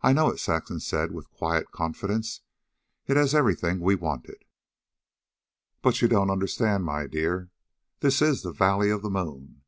[0.00, 2.40] "I know it," Saxon said with quiet confidence.
[3.06, 4.42] "It has everything we wanted."
[5.82, 7.50] "But you don't understand, my dear.
[8.00, 9.60] This is the Valley of the Moon.